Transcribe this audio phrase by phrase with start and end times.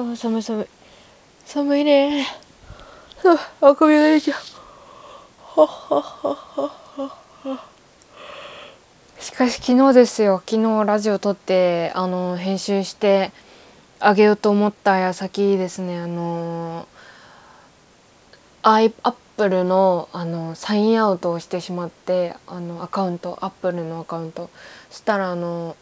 [0.00, 0.66] あ寒い寒い。
[1.44, 2.24] 寒いね。
[3.60, 4.38] あくびが出ちゃう
[9.20, 10.40] しかし昨日ですよ。
[10.46, 13.32] 昨日ラジオ撮ってあの編集して
[13.98, 15.98] あげようと思った矢先ですね。
[15.98, 16.86] あの
[18.62, 24.48] アイアップルのあのサインアウトをしてしまってあのアカウントアップルのアカウント。
[24.90, 25.74] そしたらあの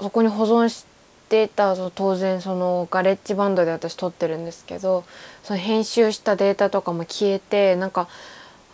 [0.00, 0.86] そこに保存し
[1.28, 5.04] てた当然そのガレッジバンドで私撮ってるんですけど
[5.42, 8.08] その編集したデータとかも消えてなんか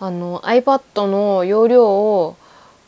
[0.00, 2.36] あの iPad の容量を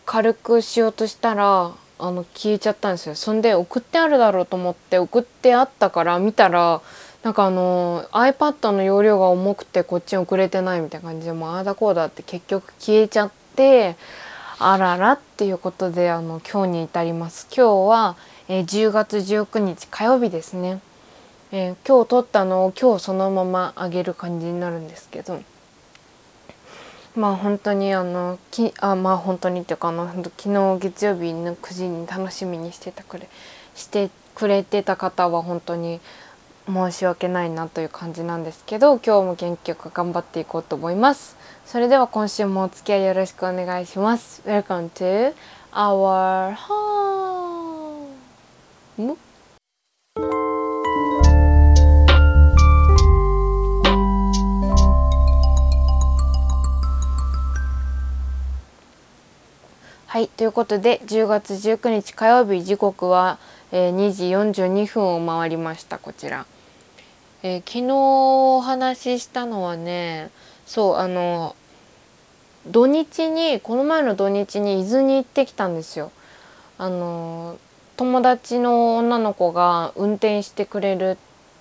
[0.05, 3.15] 軽くしようとしたらあの消えちゃったんですよ。
[3.15, 6.83] そんで送ってあるだろうと思って送ってあったから見たら
[7.23, 13.97] なんかあの iPad の容量が重くてこっちに送れてないみたいな感じでもうああだこうだって結局消えちゃって
[14.59, 17.47] あららっていうことであの今日に至ります。
[17.55, 18.17] 今日は、
[18.49, 20.81] えー、10月19日火曜日ですね、
[21.51, 25.41] えー、今日撮ったのを今日そのままあげる感じになるんですけど。
[27.17, 33.27] まあ本当にあのきあまあ本当にっていうかあの昨日月曜日の9時に楽しみにしてたくれ
[33.75, 36.01] してくれてた方は本当に
[36.69, 41.37] 申し訳ないなという感じなんですけど今日も元気よく頑張っていこうと思います。
[41.65, 44.43] それでは今週もお付き合いよろしくお願いします。
[44.47, 45.35] Welcome to
[45.73, 47.16] our home.
[60.07, 63.39] はいということで10月19日火曜日時刻は、
[63.71, 66.47] えー、2時42分を回りましたこちら、
[67.43, 70.31] えー、昨日お話ししたのはね
[70.65, 71.55] そうあの
[72.67, 76.11] 土日にこの前の土日に伊豆に行ってきたんですよ。
[76.79, 77.59] あの
[77.97, 81.17] 友達の女の子が運転してくれるっ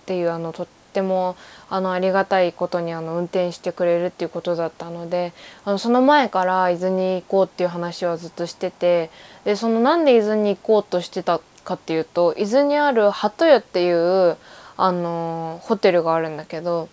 [0.06, 1.36] ていうあのとっても
[1.70, 9.10] あのありがたいことにあの運転してくれるっていうことだったのであのその前から伊豆に行こうっていう話はずっとしてて
[9.46, 14.38] でそのなんで伊豆に行こうとしてたかっていうと伊豆にある鳩屋っていう
[14.78, 16.90] あのホテルがあるんだけど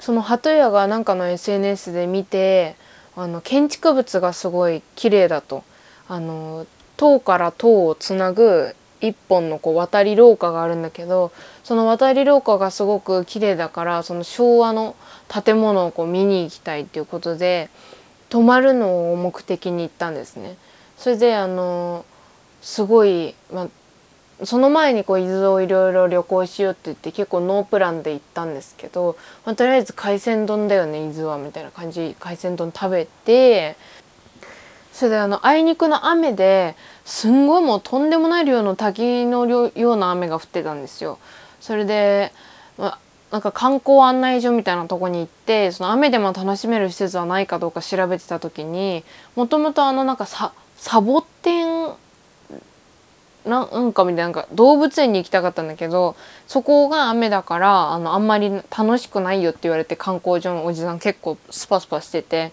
[0.00, 2.76] その鳩屋がなんかの SNS で見て
[3.16, 5.64] あの建築物がすごい綺麗だと。
[6.10, 6.66] あの
[6.98, 11.30] 塔から塔をつなぐ一本のこう渡り廊下があるんだけど
[11.62, 14.96] その渡り廊下がすごく綺麗だからその昭和の
[15.28, 17.70] 建物をこう見に行きたいっていうことで
[18.28, 20.56] 泊まるのを目的に行ったんですね。
[20.96, 22.04] それであの
[22.60, 23.68] すごい、ま、
[24.42, 29.16] その前にこう伊豆をいろいろ旅行しようって言って結構ノープランで行ったんですけど、
[29.46, 33.76] ま、とりあえず海鮮丼だよね伊豆はみたいな感じ海鮮丼食べて
[34.98, 41.20] それであのあいにくの雨ですんごいもうとんでもない量の滝のような雨が降ってたんですよ。
[41.60, 42.32] それで、
[42.76, 42.98] ま
[43.30, 49.04] なんか観光案内所みたいなとこに行ってその雨でも楽しめる施設はないかどうか調べてた時に
[49.36, 51.94] もともとあのなんかササボテン
[53.44, 56.16] なんかみたいななんか動物園に行きたかったんだけど
[56.48, 62.50] そこが雨だからあのあんまり楽しくないよって言われて観光所のおじさん結構スパスパしてて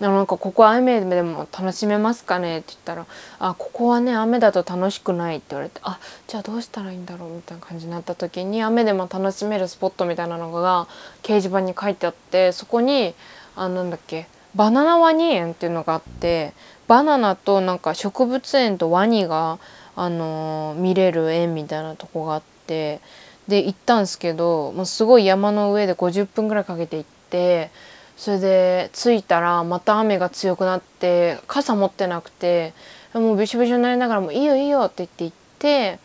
[0.00, 2.58] なんかここ雨でも楽しめますかね？
[2.58, 3.06] って言ったら
[3.38, 10.86] 「あここはね雨だと楽しくない」って言われて「あじゃあどうしたらいいんだろう」みたいな感じになった時に雨でも楽しめるスポットみたいなのが
[11.22, 13.14] 掲示板に書いてあってそこに
[13.56, 16.54] あなんだっけバナナワニ園っていうのがあって
[16.88, 19.58] バナナとなんか植物園とワニが、
[19.96, 23.00] あのー、見れる園みたいなとこがあって
[23.48, 27.70] で行ったんですけどもうすごい山の上で50分ぐらいかけて行って。
[28.20, 32.74] それで着いたらまた雨が強くなって傘持ってなくて
[33.14, 35.98] もうびしょびしょになりながらも「いいよいいよ」って言って行って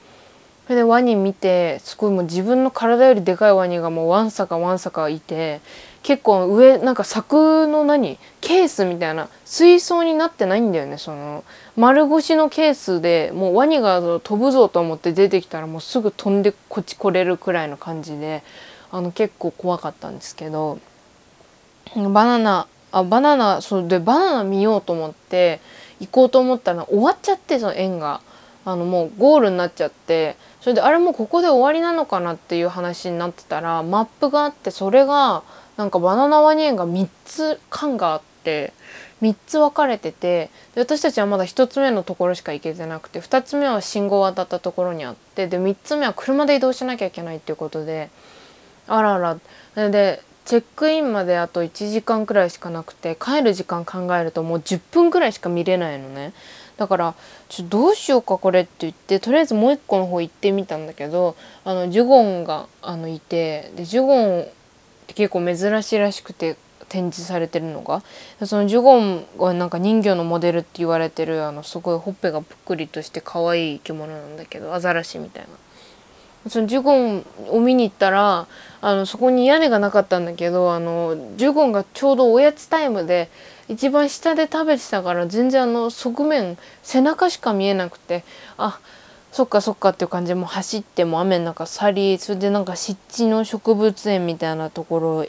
[0.66, 5.60] それでワニ見てすごいもう自分の体よりでかいワニがもうわんさかわんさかいて
[6.04, 11.44] 結構上なんか柵の何ケースみたいな水槽になってないんだよねその
[11.76, 18.42] 丸腰のケースでもうワニが飛ぶぞと思って出てきたらもうすぐ飛んでこっち来れるくらいの感じで
[18.90, 20.80] あの結構怖かったんですけど。
[21.96, 25.60] バナナあバナナそうでバナナ見ようと思って
[26.00, 28.22] 行こうと思ったら終わっちゃってその縁が。
[28.66, 35.44] あのもうゴールになっちゃってそれであれもうここで終わりなのかなっていう話になってたらマップがあってそれが
[35.78, 38.74] なんかバナナワニ園が3つ間があって
[39.22, 48.10] 3つ分かれててで私たちはまだ1つ目のところしか行けてなくて2つ目は信号を渡ったところにあってで3つ目は車で移動しなきゃいけないっていうことで
[48.88, 49.18] あらあ
[49.76, 49.90] ら。
[49.92, 56.34] でチェックインまであと1時間くらいしかなくて帰る時間考えるともう10分くらいしか見れないのね。
[56.78, 57.16] だから
[57.50, 64.46] ちょどうしようかこれって言ってとりあえずもう一個の方行ってみたんだけどあのジュゴンがあのいてでジュゴンっ
[65.08, 66.58] て結構珍しいらしくて
[66.90, 68.04] 展示されてるのが
[68.46, 75.65] そのジュゴンはなんか人魚のモデルって言われてるあのすごいほっぺがぷっくりとして可愛い生き物なんだけどアザラシみたいな。
[76.48, 78.48] そのジュゴンを見に行ったら
[78.82, 83.30] あのそこに屋根がなかったんだけどあのジュゴンがちょうどおやつタイムで
[83.68, 88.24] 一番下で食べてたから全然あの側面背中しか見えなくて
[88.58, 88.80] あ
[89.32, 95.26] そっかそっかっていう感じでもう走っても雨の中去りそれでなんか湿地の植物園みたいなところ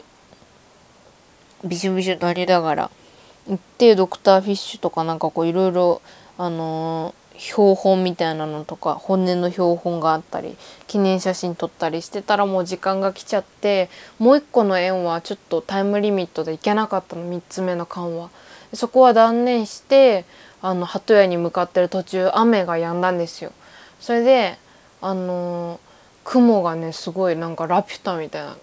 [1.67, 2.91] びしょびしょなりながら
[3.47, 6.01] 行ってドクターフィッシュとかなんかこういろいろ
[6.37, 10.57] あのー、標本みたいなのとか本音の標本があったり
[10.87, 13.89] 記念写真撮ったりしてたらもう時間が来ちゃって
[14.19, 18.29] もう一個の園はちょっとタイムリミットで行けなかったの3つ目の間は。
[18.73, 20.25] そこは断念して
[20.61, 23.53] あの鳩屋に向かってる途中雨が止んだんですよ。
[23.99, 24.57] それで
[24.99, 25.79] あの、
[26.23, 28.57] 雲がねすごいなんかラピュタみたいな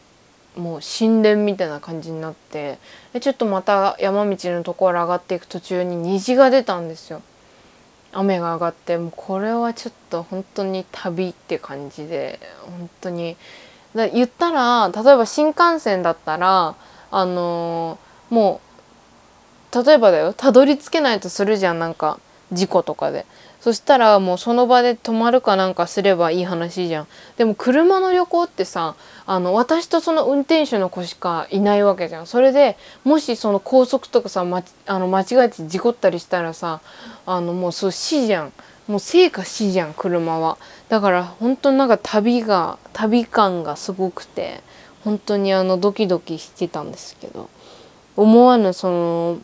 [0.56, 2.78] もう神殿みたいな感じになって
[3.12, 7.22] でちょっとまた山道のところ上がっていく途中に虹が出たんですよ
[8.14, 13.36] 雨が上がってもうこれはちょっと本当に旅って感じで本当に。
[13.94, 16.74] だ言ったら例えば新幹線だったら
[17.12, 18.60] あのー、も
[19.72, 20.32] う例えばだよ。
[20.32, 22.18] たどり着けないとするじゃんなんか
[22.52, 23.26] 事故とかで。
[23.64, 27.06] そしたらもうその場で泊まるかなんかすればいい話じゃん。
[27.38, 28.94] でも車の旅行ってさ
[29.24, 32.26] あの私とその運転手の子しかいないわけじゃん。
[32.26, 36.82] それでもしその高速とかさ、ま、あの間違えて事故ったりしたらさ
[37.24, 38.52] あのもうそう死じゃん。
[38.86, 40.58] もう生か死じゃん車は。
[40.90, 44.60] だから本当なんか旅が旅感がすごくて
[45.04, 47.48] 本当にあのドキドキしてたんですけど。
[48.16, 49.38] 思わぬその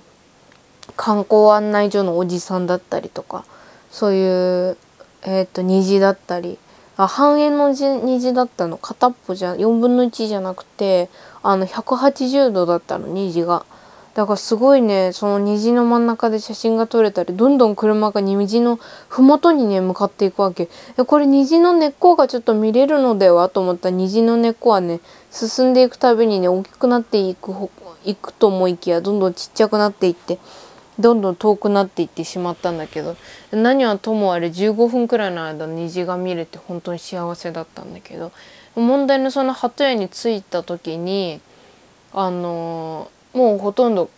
[0.95, 3.45] 観光案内所のおじさんだったりとか
[3.91, 4.77] そういう、
[5.23, 6.59] えーと、虹だったり
[6.97, 11.09] あ半円の虹だったの片っぽじゃ4分の1じゃなくて
[11.43, 13.65] あの180度だったの虹が。
[14.13, 20.69] だからすごいねその虹の真ん中で写真が撮れたりどんどん車が虹の麓にね向かっていくわけ。
[21.07, 23.49] これ虹の根っこがちょっと見れるのでは？
[23.49, 25.01] と思った虹の根っこはね
[25.31, 27.55] 進んでいくたびにね大きくなっていく
[28.05, 30.39] いくと思いきやどんどんちっちゃくなっていって。
[31.01, 33.17] どんどん遠くなっていってしまったんだけど
[33.53, 38.33] 何はともあれ15分くらいの間虹が見れて本当に幸せだったんだけど
[38.75, 41.41] 問題のその鳩屋に着いた時に
[42.13, 44.11] あのもうほとんど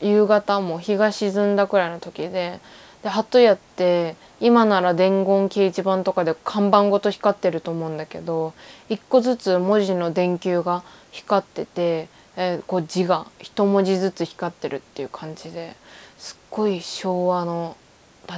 [0.00, 2.60] 夕方も日が沈んだくらいの時で
[3.02, 8.54] で鳩屋って今なら伝言掲示板とかで看板ごと光ってると思うんだけど
[8.88, 10.82] 一個ずつ文字の電球が
[11.12, 15.76] 光っててえー、こう字が一文字ずつ光ってるっていう感じで
[16.18, 17.76] すっごい昭和の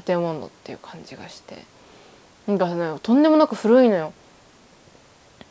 [0.05, 1.65] 建物っていう感じがして
[2.47, 4.13] なんかねとんでもなく古いのよ。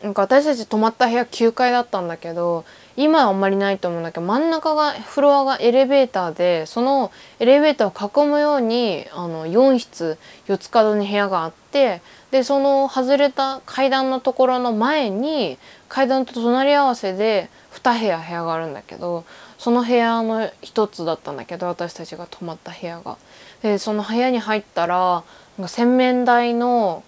[0.04, 2.66] なんか私たち泊まった部屋9階だったんだけど
[2.96, 15.58] 今はあんまりないと思うんだけど真ん中がフロアがエレベーターでそのエレベーターを囲むようにあの4室四つ角に部屋があってでその外れた階段のところの前に
[15.90, 17.50] 階段と隣り合わせで
[17.86, 19.26] 2部屋部屋があるんだけど
[19.60, 23.18] その部屋の一つだったんだけど私たちが泊まった部屋が。
[23.62, 25.24] でその部屋に入ったら
[25.58, 27.04] なんか洗面台の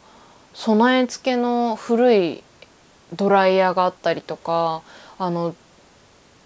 [0.53, 2.43] 備え付けの古い
[3.13, 4.81] ドライヤーがあったりとか
[5.19, 5.55] あの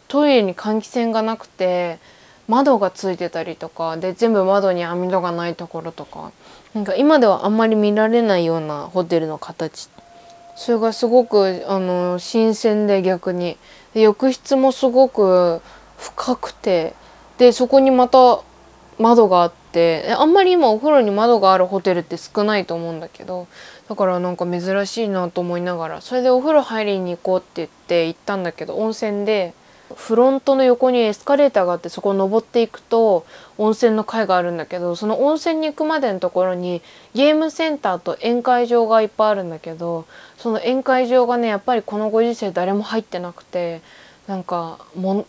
[0.07, 1.99] トイレに換気扇がなくて
[2.47, 6.31] 窓がついてたりとかで全部窓に網戸がないところとか
[6.73, 9.89] なんか今ではあんまり見られないようなホテルの形
[10.55, 13.57] それがすごくあの新鮮で逆に
[13.93, 15.61] 浴室もすごく
[15.97, 16.93] 深くて
[17.37, 18.41] でそこにまた
[18.99, 23.47] 窓があってあんまり今お風呂に窓があるホテルって少ないと思うんだけど
[23.89, 29.53] だからなんか珍しいなと思いながらそれでお風呂入りに行こうって言って行ったんだけど温泉で
[29.97, 33.25] フロントの横にエスカレーターがあってそこを登っていくと
[33.57, 36.81] 温泉の階があるんだけどその温泉に行くまでのところに
[37.13, 40.05] ゲームセンターと宴会場がいっぱいあるんだけど
[40.37, 43.81] その宴会場がねやっぱりこのご時世誰も入ってなくて
[44.27, 45.25] なんかも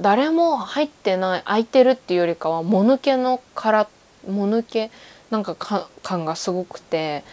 [0.00, 3.88] 誰も入ってない空いてるっていうよりかはもぬけの殻
[4.28, 4.90] もぬけ
[5.30, 5.54] なんか
[6.02, 7.24] 感がすごくて。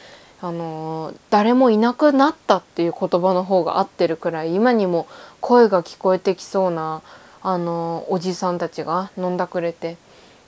[0.41, 5.07] あの誰もいなくなったっていう言葉の方が合ってるくらい今にも
[5.45, 7.03] 声が聞こえてきそうな
[7.43, 9.95] あのおじさんたちが飲んだくれて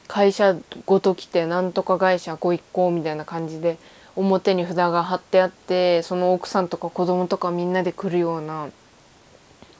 [0.07, 0.55] 会社
[0.87, 3.77] ごと来てなんとか会社ご一行みたいな感じで
[4.15, 8.69] 表に札が貼ってあってその奥さんとか子供とかみんなで来るような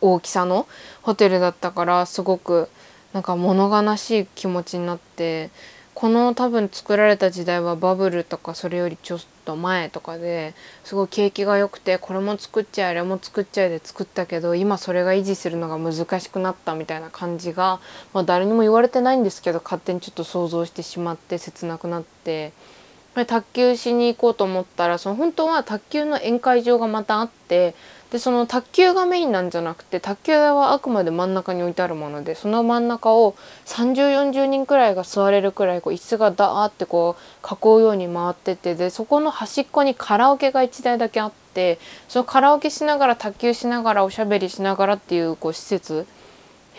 [0.01, 0.67] 大きさの
[1.01, 2.69] ホテルだったからすごく
[3.11, 5.49] なんか物悲しい気持ちになって
[5.95, 17.79] この多分作られた時代はバブルとかそれよりちょっと前とかですごい景気が良くてこれも作っちゃえあれも作っちゃえで作ったけど今それが維持するのが難しくなったみたいな感じが、
[18.13, 22.51] まあ、誰にも言われてないんですけど勝手にちょっと想像してしまって切なくなって。
[23.25, 27.73] 卓球しに行こうと思ったらその本当は卓球の宴会場がまたあって
[28.11, 33.35] でその卓球がメインなんじゃなくて卓球台はあくまで真ん中に置いてあるものでその真ん中を
[33.65, 46.07] 3040人くらいが座れるくらいこう椅子がダーってこう囲うように回っててでそこの端っこにカラオケが1台だけあってそのカラオケしながら卓球しながらおしゃべりしながらっていうこう施設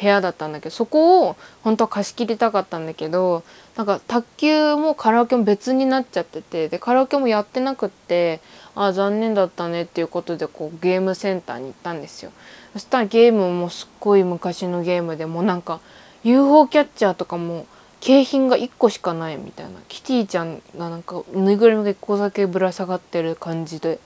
[0.01, 3.43] 部屋だったんだけどそこを本当は貸し切りたかったんだけど
[3.79, 8.41] なんか卓球もカラオケも別になっちゃっててでカラオケもやってなくって
[8.75, 12.33] あ残念だったねっていうことでこうゲームセンターに行ったんですよ。
[12.73, 15.79] そしたらゲームもすっごい昔のゲームでもうなんか
[16.25, 17.67] UFO キャッチャーとかも
[18.01, 24.01] 景品が1個しかないみたいなキティちゃんがなんかぬいぐるみが1個だけぶら下がってる感じで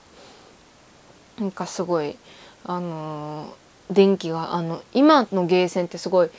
[1.39, 2.15] なんかすごい
[2.63, 6.29] あのー、電気があの今のゲーセンってすごい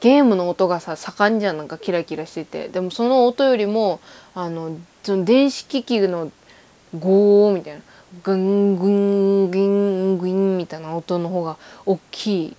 [0.00, 4.00] ゲームの音がさ盛んじゃんなんかキラキラしててでもその音よりも
[4.34, 6.32] あのその電子機器の
[6.98, 7.80] ゴーみたいな
[8.22, 11.56] グングングングンみたいな音の方が
[11.86, 12.56] 大きい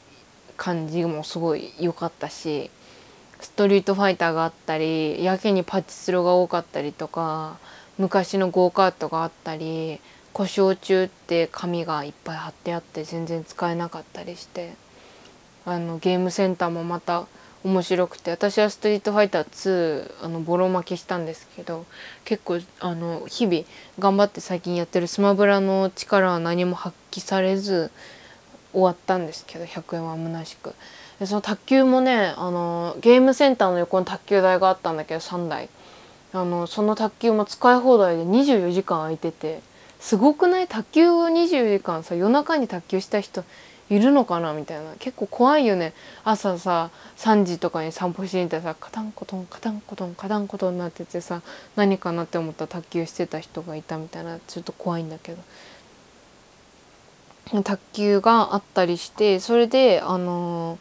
[0.58, 2.70] 感じもすごい良かったし
[3.40, 7.58] ストリートファイターがあったりやけにパチスロが多かったりとか
[7.98, 10.00] 昔のゴーカートがあったり
[10.32, 14.83] 故障中って紙がいっぱい貼ってあって全然使えなかったりして。
[15.66, 17.26] あのゲームセンターもまた
[17.64, 21.86] 面白くて私は「ストリートファイター2」あのボロ負けしたんですけど
[22.26, 23.64] 結構あの日々
[24.00, 27.90] 頑張って最近やってるスマブラの力は何も発揮されず
[28.74, 30.74] 終わったんですけど100円は虚しく。
[31.20, 35.70] でその卓球もねあのゲームセンターの横に卓球台があったんだけど3台。
[36.34, 39.62] あのその卓球も使い放題で24時間空いてて
[40.00, 40.68] すごくない？
[40.68, 43.44] 卓球を24時間さ夜中に卓球した人
[43.96, 44.94] いるのかなみたいな。
[45.00, 45.94] 結構怖いよね。
[46.24, 51.42] 朝さ3時とかに散歩しに行ったらさカタンコトンカタンコトンカタンコトンになっててさ
[51.76, 55.42] 何かなって思ったら卓球してた人がいたみたいなちょっと怖いんだけど。
[57.64, 60.80] 卓球があったりしてそれであのー、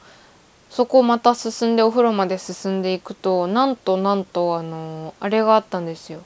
[0.71, 6.23] そこをまた進んでお風呂まで進んでいくとなんとなんとあのー、あれがあったんですよ。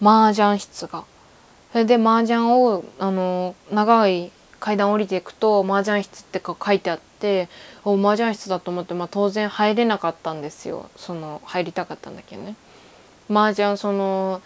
[0.00, 1.04] 麻雀室が。
[1.72, 4.30] それで麻雀をあの、長い
[4.66, 7.48] 階段降りていくと麻雀室ってか書いてあって
[7.84, 12.56] お麻雀室だと思って、まあ、当然入れなかったんですよその入りたかったんだけどね。
[13.30, 14.42] 麻雀その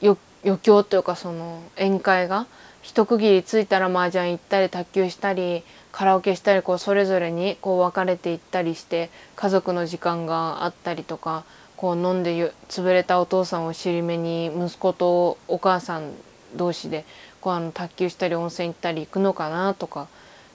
[0.00, 0.16] 余
[0.62, 2.46] 興というかその宴会が
[2.80, 11.44] 一区切りついたら麻雀行ったり卓球したりカラオケしたりこうそれぞれにこう分かれていったりして家族の時間があったりとか
[11.76, 16.12] こう飲んで潰れたお父さんを尻目に息子とお母さん
[16.56, 17.04] 同士で
[17.42, 20.08] こうあの卓球したり温泉行ったり行くのかなとか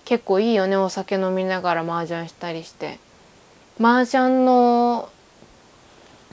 [0.05, 2.97] 結構いいよねお酒飲みながら麻雀したりして。
[3.79, 5.09] 麻雀の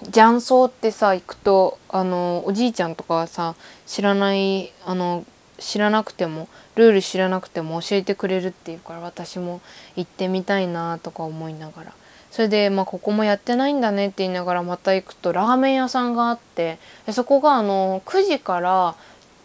[0.04, 3.54] 雀荘ってさ行くとあのおじいちゃんとかはさ
[3.86, 5.26] 知らないあの
[5.58, 9.60] 知らなくてもルール知らなくても教えてくれるっていうから私も
[9.94, 11.92] 行ってみたいなとか思いながら。
[12.30, 16.78] それで、まあ、ここもやってないんだねって言いながらまた行くとラーメン屋さんがあって
[17.12, 18.96] そこがあの9時から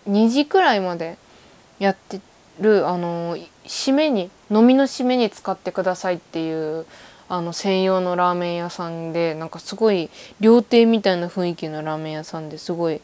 [0.09, 1.17] 2時くらいまで
[1.77, 2.19] やって
[2.59, 6.85] るあの締めに飲みの締めに使ってくださいっていう
[7.29, 13.01] あの専用のラーメン屋さんでなんかすごい料亭みたいな雰囲気のラーメン屋さんですごい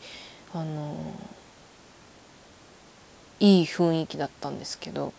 [0.53, 0.95] あの
[3.39, 5.13] いい雰囲気だったんですけど。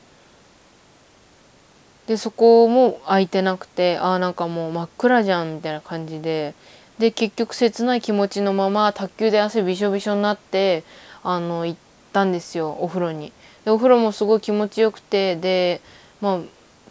[2.07, 6.55] でそこも空いてなくてああなんかもう真っ暗じゃんみたいな感じで。
[6.99, 10.83] で結局切ない気持ちのまま卓球で汗びしょびしょになって
[11.28, 11.78] あの行っ
[12.12, 13.33] たんですよお風呂に。
[13.64, 15.80] でお風呂もすごい気持ちよくてで
[16.21, 16.38] まあ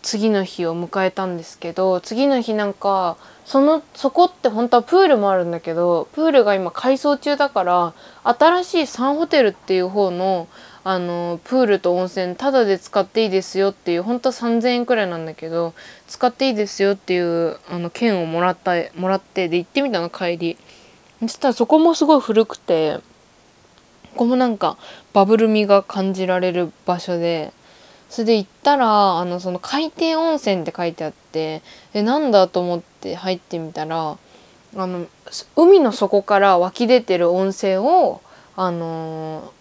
[0.01, 10.47] 次の日を迎えたんですけど次の日なんかそのそこって本当はプールもあるんだけどプールが今改装中だから新しいサンホテルっていう方の
[10.83, 15.73] あのプールと温泉タダで使っていいですよっていう本当は3,000円くらいなんだけど
[16.07, 20.57] 使っていいですよっていうあの券をもらったもらってで行ってみたの帰り
[21.21, 22.99] そしたらそこもすごい古くて
[24.15, 24.77] ここもなんか
[25.11, 27.51] バブル味が感じられる場所で
[28.09, 31.61] それで行ったらあのその海底温泉って書いてあって
[31.93, 34.17] えなんだと思って入ってみたら
[34.77, 35.05] あの
[35.57, 38.21] 海の底から湧き出てる温泉を
[38.55, 39.51] あの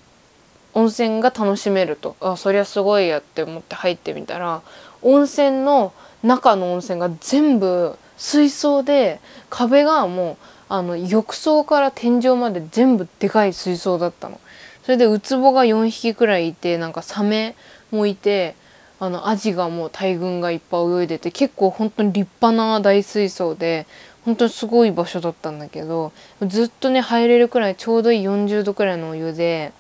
[0.73, 4.63] 温泉が楽しめるとあそりゃすごいやって思って入ってみたら
[5.03, 5.93] 温泉の
[6.23, 9.21] 中の温泉が全部水槽で
[9.51, 10.37] 壁がもう
[10.69, 14.41] あの浴槽から天井まで全部でかい水槽だったの。
[14.85, 17.57] それでウツボが4匹くらいいてなんかサメ
[17.91, 18.55] もいて
[19.01, 23.87] あのアジがもう大群がいっぱい泳いでて結構本当に立派な大水槽で
[24.25, 26.13] 本当にすごい場所だったんだけど
[26.47, 29.73] ずっとね入れるくらいちょうどいい40度くらいのお湯で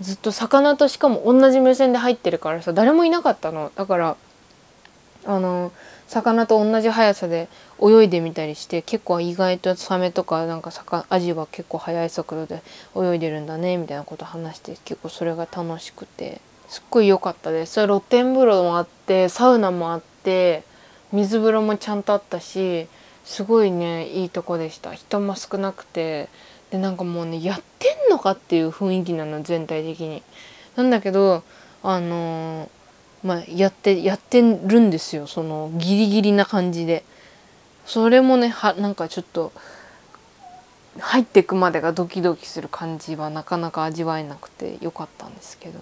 [0.00, 3.72] ずっと魚としかも同じ目線で入ってるからさ誰もいなかったの。
[3.74, 4.16] だから
[5.24, 5.72] あの
[6.06, 7.48] 魚と同じ速さで
[7.80, 10.72] 泳いでみたりして結構意外とサメとかなんか
[11.08, 12.62] アジは結構速い速度で
[12.96, 16.40] 泳いでるんだねみたいなこと話して結構それが楽しくて。
[16.68, 17.72] すっごい良かったです。
[17.72, 20.62] それ露天風呂もあってサウナもあって
[21.12, 22.88] 水風呂もちゃんとあったし
[23.24, 24.92] すごいねいいとこでした。
[24.92, 26.28] 人も少なくて。
[26.70, 30.22] でなんかもうねやってんのかっていう雰囲気なの全体的に。
[30.76, 31.42] なんだけど
[31.82, 32.68] あのー、
[33.24, 35.26] まあやってやってるんですよ。
[35.26, 37.02] そのギリギリな感じで。
[37.88, 39.50] それもねはなんかちょっと
[41.00, 45.80] 入ってくまでがドキドキする感じはなかなか味わえなくてよかったんですけど。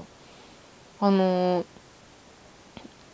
[0.98, 1.64] あのー、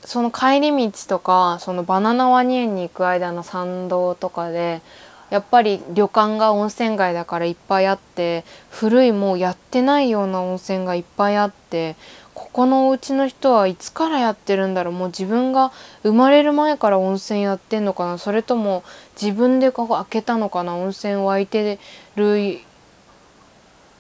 [0.04, 4.82] その帰り道とかそのバナナワニ園に行く間の参道とかで
[5.30, 11.96] やっぱり旅館が温泉街だからいっぱいあって古いもうやってないような温泉がいっぱいあって
[12.34, 15.72] ここのお家の人はいつからやってるんだろうもう自分が
[16.02, 18.84] 生まれる前から温泉やってんのかなそれとも
[19.20, 21.78] 自分でここ開けたのかな温泉湧いて
[22.16, 22.60] る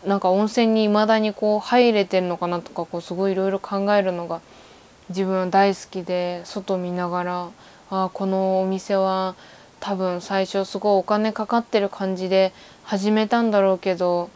[0.06, 4.40] なんか温泉に未だにこう入れてるのかなとかこうすごいいろいろ考えるのが
[5.10, 7.48] 自分は大好きで外見ながら
[7.90, 9.36] あこのお店は
[9.78, 12.52] 多分最初すごいお金かかってる感じで
[12.84, 14.30] 始めたんだろうけど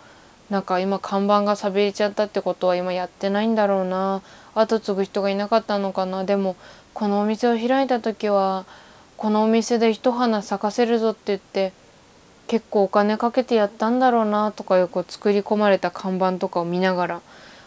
[0.51, 4.23] なんか今看板が錆びれちゃったってことは今やってないんだろうな。
[4.55, 6.25] 後継ぐ人がいなかったのかな。
[6.25, 6.57] でも
[6.95, 8.65] このお店を開いた時は
[9.17, 11.73] このお店で一花咲かせるぞって言って
[12.47, 17.21] 結構お金かけてやったんだろうなとかいうこう作り込まれた看板とかを見ながら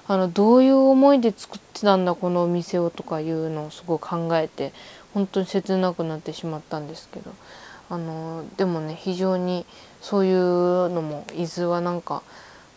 [0.08, 4.72] あのどういう思いで作ってたんだこのお店をとかいうのをすごい考えて
[5.14, 7.32] 本当に切なくなってしまったんですけど。
[7.92, 9.66] あのでもね非常に
[10.02, 12.22] そういうのも伊豆はなんか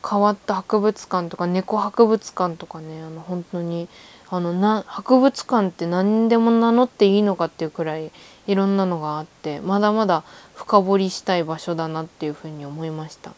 [0.08, 3.88] 変わった博物館とか猫博物館とかねあの本当に
[4.28, 8.10] あのな博物館って何でも名乗っていいのかっていうくらい
[8.46, 13.32] いろんなのがあってまだまだ深掘りしたい場所だなっていうふうに思いました。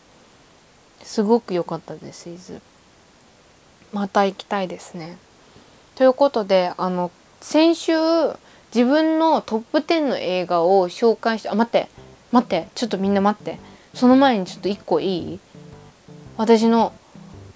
[1.03, 2.61] すごく良かったです伊豆。
[3.92, 5.18] また行きたいですね。
[5.94, 7.92] ということであの先週
[8.74, 11.88] 自分のトップ10の映画を紹介してあ待って
[12.33, 13.59] 待ってちょっとみんな待って。
[13.94, 15.40] その前にちょっと1個いい？
[16.37, 16.92] 私の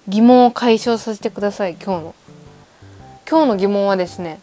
[0.07, 2.15] 疑問を解消させてください今日の。
[3.29, 4.39] 今日の疑問はですね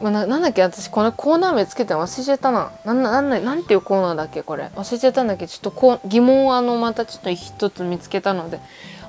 [0.00, 2.72] ななんだっけ私このコーナー名つけて忘れちゃったな。
[2.84, 4.70] なんなんなんていうコーナーだっけこれ。
[4.74, 5.46] 忘れちゃったんだけ。
[5.46, 8.58] どちょっとこう疑問をあのまたちょっと一つ見つけたので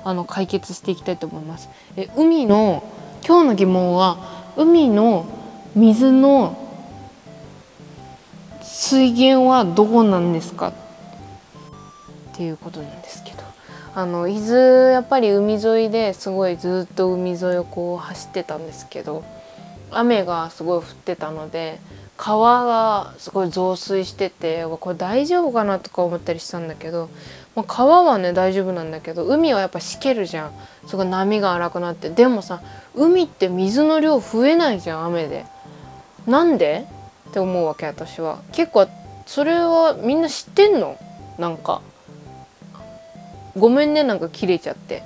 [0.04, 1.68] あの解決していきたいと思います。
[1.96, 2.84] え海の
[3.26, 5.26] 今日の疑問は海の
[5.74, 6.58] 水の
[8.62, 10.72] 水源はどこなんですか？
[12.34, 13.38] っていうことなんですけど
[13.94, 19.24] あの伊豆やっぱり海沿いですごいずっと海沿いをこう走ってたんですけど
[19.90, 21.78] 雨がすごい降ってたので
[22.16, 27.08] 川がすごい増水しててこれ大丈夫かなとか思ったりしたんだけど、
[27.54, 30.52] まあ、川はね大丈夫なんだけど海はやっぱしけるじゃん
[30.86, 32.62] すごい波が荒くなってでもさ
[32.94, 35.46] 海って水の量増えないじゃん雨で。
[36.26, 36.86] なんで？
[37.28, 38.38] って思うわけ私は。
[38.52, 38.88] 結構
[39.26, 40.96] それはみんな知ってんの？
[41.38, 41.82] なんか。
[43.56, 45.02] ごめんねなんか切れちゃって。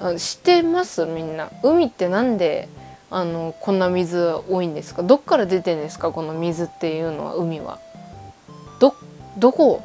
[0.00, 0.14] あ。
[0.16, 1.06] 知ってます？
[1.06, 1.50] みんな。
[1.62, 2.68] 海ってなんで
[3.10, 5.02] あのこんな水多いんですか？
[5.02, 6.12] どっから出てんですか？
[6.12, 7.78] この水っていうのは海は。
[8.80, 8.94] ど
[9.38, 9.82] どこ？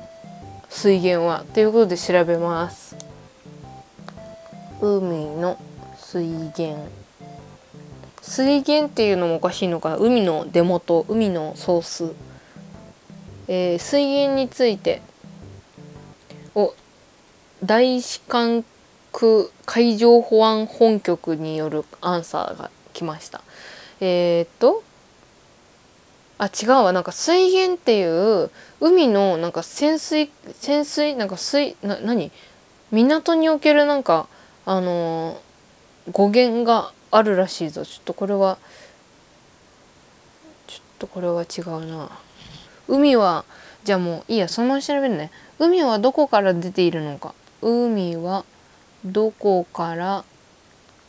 [0.70, 1.46] 水源は。
[1.54, 2.96] ということで調べます。
[4.82, 5.58] 海の
[5.98, 6.90] 水源。
[8.22, 9.90] 水源っていうのもおかしいのか。
[9.90, 11.06] な海の出元。
[11.08, 12.13] 海のソース、
[13.48, 15.02] えー、水源について
[16.54, 16.74] を
[17.63, 18.63] 大使館
[19.12, 23.41] 区海上保安本局によるアンサーが来ました。
[24.00, 24.84] えー、っと
[26.38, 26.93] あ違うわ。
[26.93, 32.32] なんか水源っていう海のなんか潜水潜水なんか水な何？
[32.91, 34.28] 港におけるなんか
[34.65, 37.84] あのー、語源があるらしいぞ。
[37.84, 38.60] ちょっとこれは
[40.67, 42.12] ちょっとこれは違うな。
[42.88, 43.46] 海は
[43.84, 44.48] じゃあもういいや。
[44.48, 45.32] そのまま調べるね。
[45.58, 47.34] 海はどこから出ているのか。
[47.62, 48.46] 海は
[49.06, 50.26] どこから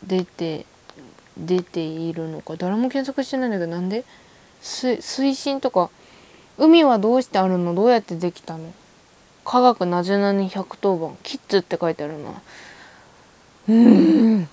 [0.06, 0.66] 出て
[1.36, 2.56] 出ているのか。
[2.56, 4.04] 誰も検索してないんだけどなんで？
[4.60, 5.90] 水水深とか。
[6.56, 7.74] 海はどうしてあるの？
[7.74, 8.72] どうやってできたの？
[9.44, 11.16] 科学なぜなに110番。
[11.22, 12.30] キッズって書いてあるな。
[13.68, 14.48] うん。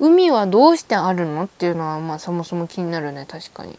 [0.00, 1.44] 海はどうしてあるの？
[1.44, 3.26] っていうのはまあそもそも気になるね。
[3.28, 3.78] 確かに。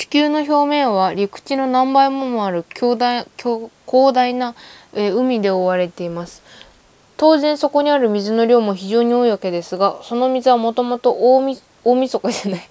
[0.00, 3.70] 地球の表面は陸地の何倍ももある強大広
[4.14, 4.54] 大な、
[4.94, 6.42] えー、海で覆われています
[7.18, 12.62] 当然そこにある水の量も非常に多いわけですがその水はもともと大み大晦日じゃない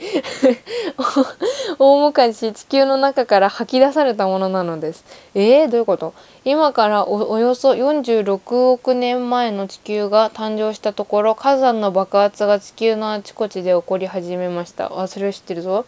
[1.77, 5.03] 大昔地球の中から吐き出されたものなのです。
[5.33, 6.13] えー、どういうこと？
[6.45, 14.91] 今からおよそ46億年前の地球が誕生したところ火山の爆発が地球のあちこちで起こり始めました。
[14.95, 15.85] あそれを知ってるぞ。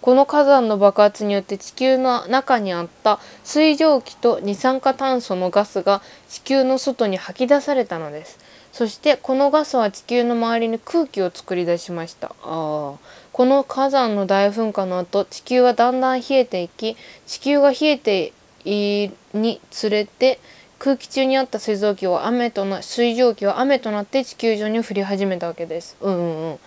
[0.00, 8.38] この火山の爆発によって地球の中にあった水蒸気と二酸化炭素のガスが地球の外に吐き出されたのです。
[8.72, 12.34] そしてこのガスは地球の周りに空気を作り出しました。
[12.42, 12.94] あ
[13.32, 18.32] この火山の大噴火の後地球はだんだん冷えていき地球が冷えて
[18.64, 20.38] いにつれて
[20.78, 25.96] 空気中にあった水蒸気は雨とな水蒸気は雨となって地球上に降り始めたわけです。
[26.00, 26.58] うんうんうん。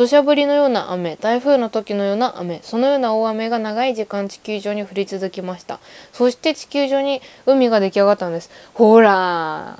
[0.00, 5.78] 土砂降りのような雨台風の時のような雨そのような大雨が長い時間地球上に降り続きました。
[6.14, 8.50] そして地球上に海が出来上がったんです。
[8.72, 9.78] ほら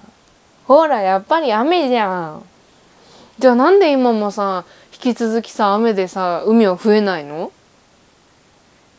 [0.67, 2.45] ほらやっぱり雨じゃん。
[3.39, 7.51] じゃあなんで今もさ引き続きさ雨でさ海は増えないの？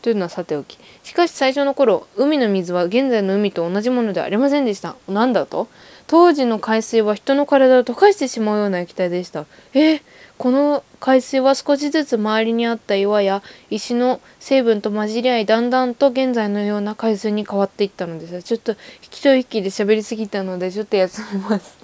[0.02, 0.76] というのはさておき。
[1.04, 4.96] しかし最初の頃海の水は現在の海と同じものではありませんでした。
[5.06, 5.68] 何だと？
[6.08, 9.44] 当時の海水は人の体を溶かしてしまうような液体でした。
[9.72, 10.00] え
[10.36, 21.76] この海水は少しずつ周りにあった岩や石の成分と混じり合いだんだんと現在のような海水に変わっていったのですちょっと一息で喋りすぎたのでちょっと休みます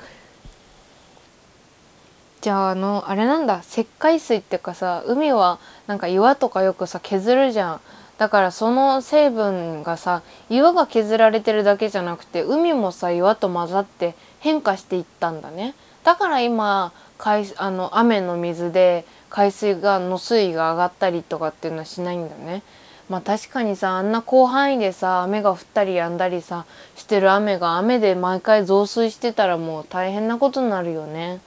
[2.41, 3.63] じゃああのあれなんだ。
[3.69, 7.81] 石灰水ってかさ海はなんか岩とかよくさ削るじゃん。
[8.17, 15.75] だからその成分がさ岩が削られてるだけじゃなくて海もさ岩と混ざって変化していったんだね。
[16.05, 22.63] だから今海あの雨の水で海水がの水位が上がったりとかっていうのはしないんだね。
[23.11, 31.41] まあ確かにさあんな広範囲でさ雨が降ったりやんだりさしてる雨が雨で毎回増水してたらもう大変なことになるよね。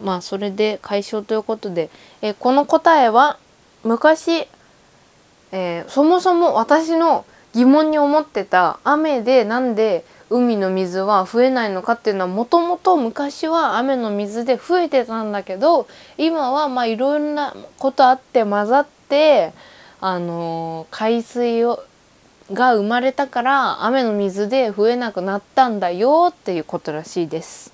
[0.00, 1.88] まあそれで解消ということで、
[2.20, 3.38] えこの答えは
[3.84, 4.48] 昔、
[5.52, 7.24] えー、そもそも私の
[7.54, 19.52] 疑問に思ってた雨でなんで海の水は増えないのかっていうのはもともと昔は雨の水で増えてたんだけど今はまあいろんなことあって混ざって
[20.00, 21.84] あの海水を
[22.52, 27.72] が生まれたから雨の水で増えなくなったんだよっていうことらしいです。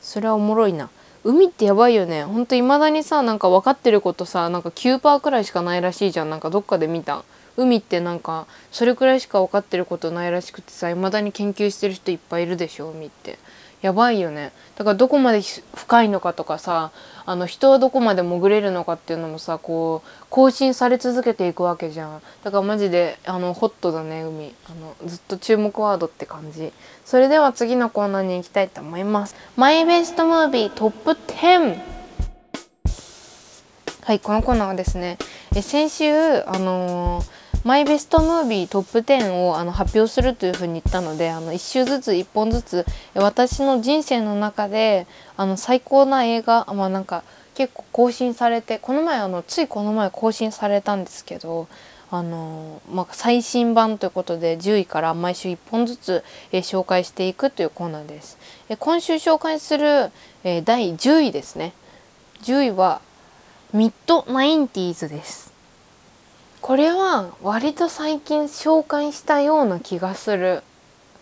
[0.00, 0.88] それはおもろいな。
[1.24, 2.24] 海ってやばいよね。
[2.24, 7.24] ほんと未だにさなんか分かってることさなんか9%くらいしかないらしいじゃんなんかどっかで見た。
[7.56, 13.38] 海ってなんかそれくらいしか分かってることないらしくてさ未だに研究してる人いっぱいいるでしょ海って。
[13.82, 14.52] やばいよね。
[14.76, 15.40] だからどこまで
[15.74, 16.90] 深いのかとかさ
[17.24, 22.22] あの人はどこまで潜れるのかっていうのもさこう更新され続けていくわけじゃん。
[22.44, 24.54] だからマジであのホットだね海。
[24.68, 26.72] あのずっと注目ワードって感じ。
[27.06, 29.34] それでは次のコーナーに行きたいと思います。
[29.56, 31.99] マイベストムービートップ10
[34.02, 35.18] はいこのコーナーはですね
[35.54, 36.12] え先週
[36.46, 47.22] あのーマイベストムービートップ10をあの発表するというふうに言ったのであの1週ずつ1本ずつ私の人生の中であの最高な映画まあなんか
[47.54, 51.68] 結構更新されてこの前あのついこの前更新されたんですけど
[52.12, 58.36] あのまあ、最新版ということで10位から毎週1本ずつ、えー、紹介していくというコーナーです。
[58.68, 60.10] え、今週紹介する、
[60.42, 61.72] え、第10位ですね。
[62.42, 63.00] 10位は
[63.72, 65.52] ミッドナインティーズです。
[66.60, 70.64] これは割と最近紹介したような気がする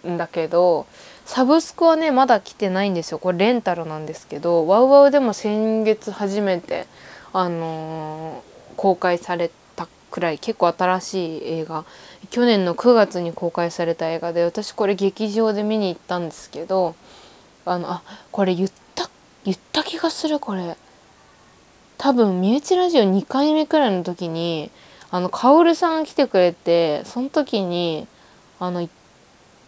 [0.06, 0.86] んだけど
[1.26, 3.18] サブスクはねまだ来てないんですよ。
[3.18, 6.86] これレンタルなんですけどワウワウでも先月初めて
[7.34, 11.84] あのー、公開されたくらい結構新しい映画。
[12.30, 16.94] 去年の9月に公開された映画で私これ劇場で見に行ったんですけど
[17.66, 19.10] あのあこれ言った
[19.44, 20.78] 言った気がするこれ。
[21.98, 24.70] 多分身内ラジオ2回目くらいの時に
[25.10, 28.06] あのカオルさんが来てくれてその時に
[28.60, 28.92] あの行っ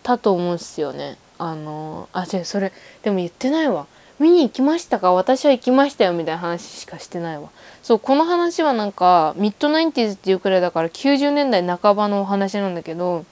[0.03, 1.19] たと思うんですよね。
[1.39, 3.87] あのあ違うそれでも言ってないわ。
[4.19, 5.13] 見に行きましたか？
[5.13, 7.49] 私は行きましたよみたいな話しかしてないわ。
[7.83, 13.25] そうこの話はなんかミッドナインティーズっていうくらいだから90年代半ばのお話なんだけど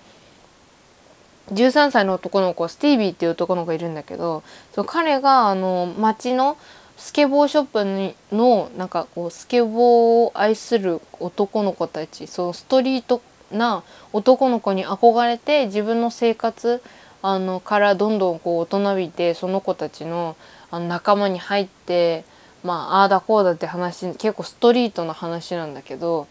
[1.53, 4.43] 13歳の男の子スティービーっていう男の子がいるんだけど
[4.75, 6.57] そう彼があの町の
[6.99, 16.83] スケボーショップのなんかこうスケボーを愛する男の子たちそうストリートな男の子に憧れて自分の生活
[17.23, 20.37] あのからどんどんこう大人びてその子たちの
[20.71, 22.25] あの仲間に入って
[22.65, 26.27] まあああだこうだって話結構ストリートな話なんだけど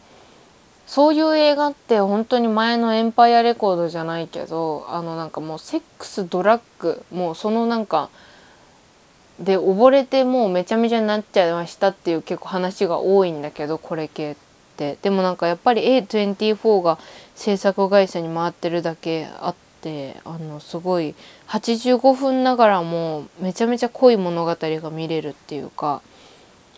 [0.85, 8.09] そういう映画って本当に前のエンパイアレコードじゃないけどあのなんかもうセックスドラッグもうそのなんか
[9.39, 14.47] で溺れてもうめちゃめちゃになっちゃいましたっていう結構話が多いんだけどこれ系って。
[15.01, 16.99] でもなんかやっぱり A24 が
[17.33, 21.15] 制作会社に回ってるだけあってあのすごい
[21.47, 26.03] 85分ながらもめちゃめちゃ濃い物語が見れるっていうか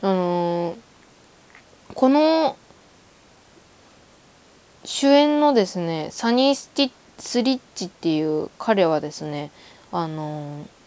[0.01, 2.55] あのー、この
[4.85, 9.51] 主演のですねサニースティスリッチっていう彼はですね
[9.91, 10.78] あのー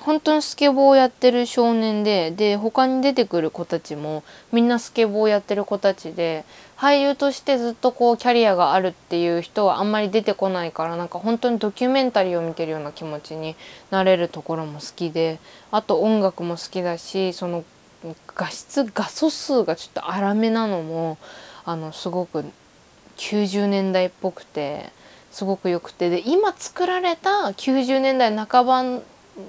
[0.00, 6.44] 本当にスケボーをやってる少年でで他に出てくる子たちもみんなスケボーをやってる子たちで
[6.76, 13.54] 俳優としてずっとこうキャリアがあるっていう人はあんまり出てこないからなんか本当にドキュメンタリーを見てるような気持ちに
[13.90, 15.38] なれるところも好きで
[15.70, 17.64] あと音楽も好きだしその
[18.34, 21.18] 画質画素数がちょっと荒めなのも
[21.64, 22.44] あのすごく
[23.16, 24.90] 90年代っぽくて
[25.30, 26.10] すごく良くて。
[26.10, 28.82] で今作られた90年代半ば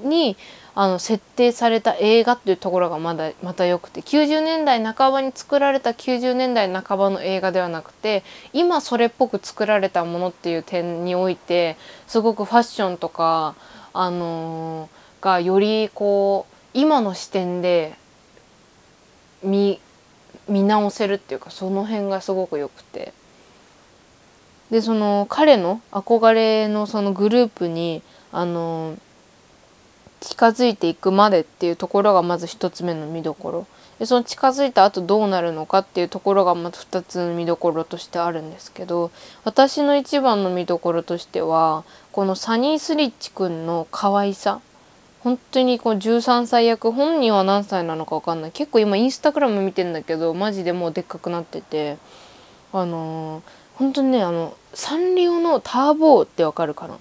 [0.03, 0.37] に
[0.75, 13.55] あの設定された映画っていうところがまだまた良くて90年代半ばに作られた90年代半ばの映画ではなくて今それっぽく作られたものっていう点においてすごくファッションとか、
[13.93, 17.93] あのー、がよりこう今の視点で
[19.43, 19.79] 見
[20.49, 23.13] 見直せるっていうかその辺がすごく良くて。
[24.71, 28.97] でその彼の憧れのそのグループにあのー
[30.23, 33.67] 近づいていくまでっていうところがまず1つ目の見どころ。
[33.99, 39.11] でその近づいた後どうなるのかっていうところがまず2つの見どころとしてあるんですけど
[39.43, 44.61] 私の一番の見どころとしてはこのサニー・スリッチくんの可愛さ。
[45.19, 48.51] 本当にこう13歳役本人は何歳なのか分かんない。
[48.51, 51.97] 結構今インスタグラム見てんだけどマジでもうでっかくなってて。
[52.75, 53.43] あのー、
[53.75, 56.97] 本当にねあのサンリオのターボーってわかるかな。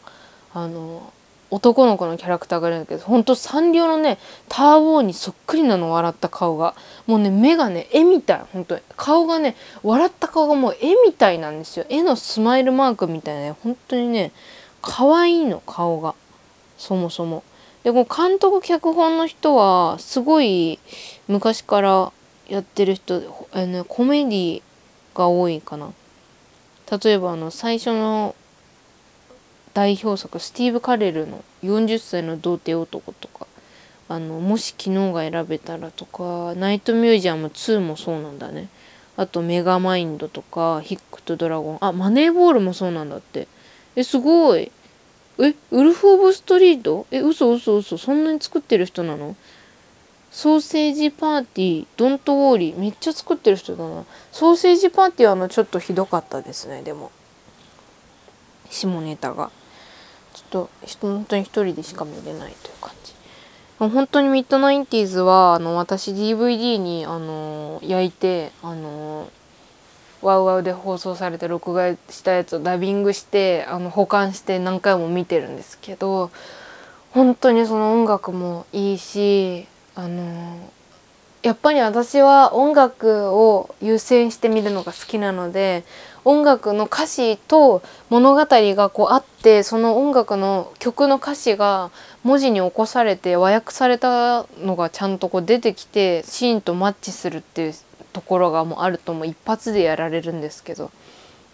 [0.54, 1.21] あのー
[1.52, 4.16] 男の子のキャラクターがいるんだけどほんとサンリオのね
[4.48, 6.74] ターボーにそっくりなの笑った顔が。
[7.06, 8.42] もうね目がね絵みたい。
[8.54, 8.80] 本当に。
[8.96, 11.84] 顔がね笑った顔がもう絵みたいなんですよ。
[11.90, 13.56] 絵のスマイルマークみたいなね。
[13.62, 14.32] 本当にね
[14.80, 16.14] 可愛いの顔が。
[16.78, 17.44] そもそも。
[17.84, 20.78] でこの監督脚本の人はすごい
[21.28, 22.12] 昔から
[22.48, 24.62] やってる人あのコメディ
[25.14, 25.92] が多いかな。
[27.04, 28.34] 例えばあの最初の
[29.74, 33.46] 代表作スティーブ・カレルの「40歳の童貞男」とか
[34.08, 38.68] あのもし昨日が選べたらとかナイトミュージアム2もそうなんだね。
[39.16, 41.78] あとメガマインドとかヒックとドラゴン。
[41.80, 43.46] あマネーボールもそうなんだって。
[43.96, 44.70] えすごい。
[45.38, 47.06] えウルフ・オブ・ストリート？
[47.10, 47.98] え嘘嘘嘘。
[47.98, 49.36] そんなに作ってる人なの？
[50.30, 52.78] ソーセージパーティードントウォーリー。
[52.78, 54.04] めっちゃ作ってる人だな。
[54.30, 57.10] ソーセージパーティーはあのちょっとひどかったですねでも。
[58.70, 59.50] 下ネタが。
[60.32, 63.12] ちょっと本当に一人でしか見れないという感じ。
[63.78, 69.28] 本当にミッドナインティーズはあの私 DVD にあの焼いてあの
[70.20, 76.30] ワウワウで放送されて録画したやつをダビングしてあの保管して何回も見てるんですけど
[77.10, 79.66] 本当にその音楽もいいし
[79.96, 80.58] あの
[81.42, 85.82] やっぱり私は音楽を優先して見るのが好きなので
[86.24, 91.90] 音楽の歌詞と物語がこうあってその音楽の曲の歌詞が
[92.22, 97.74] 文字に起こされて和訳されたのがちゃんとこう出てきてシーンとマッチするっていう
[98.12, 100.90] ところがもうあるともう一発でやられるんですけど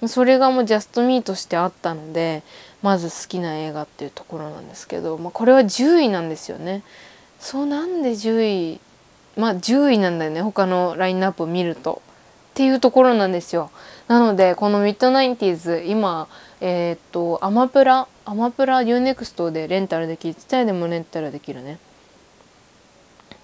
[0.07, 2.43] それがもうジャストミーとしてあったので
[2.83, 6.85] まず好きな映画っていうところなんですけど、まあ、これは10位なんですよね。
[7.41, 8.81] そうなんで10位
[9.37, 12.03] まあ10位なんだよね他のラインナップを見ると。
[12.59, 13.71] っていうところなんですよ。
[14.09, 16.27] なのでこのミッドナインティーズ今
[16.61, 21.79] えー、っとアマプラアマプラ UNEXT でレンタルできる TSUTAYA でもレンタルできるね。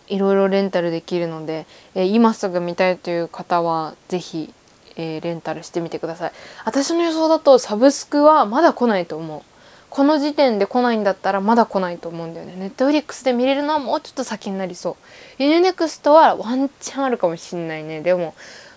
[0.09, 4.53] いろいろレンタルできるので、えー、今すぐ見たいという方は是非、
[4.97, 6.33] えー、レンタルしてみてください。
[6.65, 9.43] 私の予想だとサブスクはまだ来ないと思う。
[9.91, 12.57] この時点で来ないんだったらまだ来ないと思うんだよね。
[12.57, 14.97] ネットフリックスで見れるのはもうちょっと先になりそ
[15.39, 15.43] う。
[15.45, 18.01] ユーネクストはワンチャンあるかもしんないね。
[18.01, 18.35] でも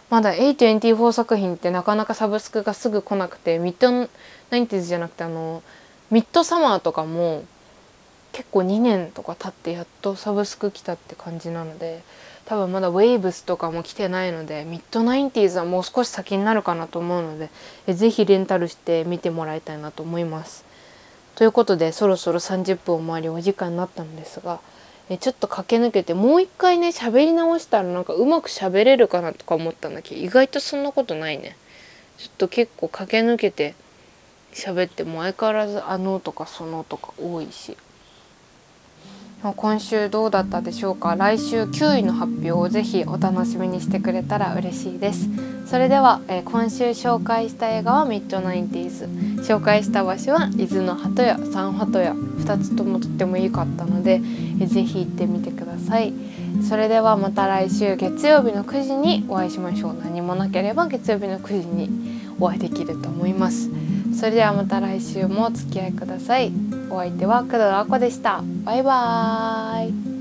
[0.09, 3.91] まだ A24 作品ってなかなかサブスクがすぐ来なくてミッド
[4.49, 5.61] ナインティーズじゃなくてあの
[6.11, 7.43] ミッドサマーとかも
[8.31, 12.03] 結構2年とか経ってやっとサブスク来たって感じなので
[12.45, 17.49] 多分まだウェイブスとかも来てないのでミッドナインティーズはもう少し先になるかなと思うので
[17.87, 20.63] えぜひレンタルして見てもらいたいなと思います。
[21.35, 24.59] ということでそろそろ30分を回りお時間になったんですが
[25.09, 31.55] ねちょっと駆け抜けてもう一回ね喋り直したらなんかうまく喋れるかなとか思ったんだけど意外とそんなことないね。
[32.17, 33.75] ちょっと結構駆け抜けて
[34.51, 37.77] 喋っても相変わらず「あの」とか「その」とか多いし
[39.43, 41.15] 今週どうだったでしょうか？
[41.15, 45.29] 来週9位の発表をぜひお楽しみにしてくれたら嬉しいです。
[45.67, 49.05] それでは、えー、今週紹介した映画はミッドナインティーズ。
[49.43, 52.13] 紹介した場所は伊豆の鳩屋三鳩屋。
[52.13, 56.13] 2つともとってもいいかったので、えー、ぜひ行ってみてください。
[56.67, 59.95] それではまた来週月曜日の9時にお会いしましょう。
[60.03, 61.89] 何もなければ月曜日の9時に
[62.39, 63.69] お会いできると思います。
[64.17, 66.51] それではまた来週もお付き合いください。
[66.89, 68.41] お相手は工藤あこでした。
[68.63, 70.16] バイバーイ。